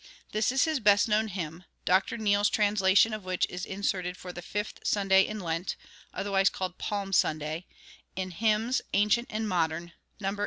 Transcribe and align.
This 0.31 0.51
is 0.51 0.63
his 0.63 0.79
best 0.79 1.07
known 1.07 1.27
hymn, 1.27 1.63
Dr. 1.85 2.17
Neale's 2.17 2.49
translation 2.49 3.13
of 3.13 3.23
which 3.23 3.45
is 3.51 3.65
inserted 3.67 4.17
for 4.17 4.33
the 4.33 4.41
Fifth 4.41 4.79
Sunday 4.83 5.21
in 5.23 5.39
Lent, 5.39 5.75
otherwise 6.11 6.49
called 6.49 6.79
Palm 6.79 7.13
Sunday, 7.13 7.67
in 8.15 8.31
"Hymns 8.31 8.81
Ancient 8.93 9.27
and 9.29 9.47
Modern" 9.47 9.91
(No. 10.19 10.29
84). 10.29 10.39